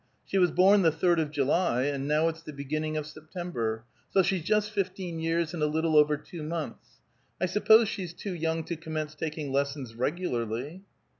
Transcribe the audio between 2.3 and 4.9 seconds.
the beginning of September. So she's just